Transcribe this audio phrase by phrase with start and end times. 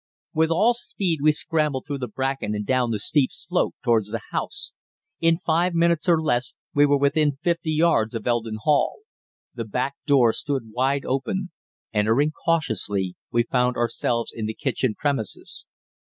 [0.33, 4.21] With all speed we scrambled through the bracken and down the steep slope towards the
[4.31, 4.73] house.
[5.19, 9.01] In five minutes or less we were within fifty yards of Eldon Hall.
[9.53, 11.51] The back door stood wide open.
[11.93, 15.67] Entering cautiously, we found ourselves in the kitchen premises.